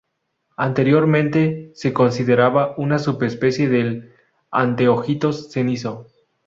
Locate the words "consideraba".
1.93-2.73